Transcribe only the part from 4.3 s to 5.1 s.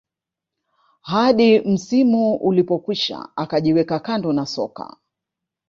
na soka